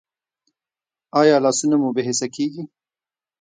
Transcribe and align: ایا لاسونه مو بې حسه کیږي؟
ایا 1.19 1.35
لاسونه 1.43 1.75
مو 1.81 1.89
بې 1.95 2.01
حسه 2.07 2.27
کیږي؟ 2.35 2.63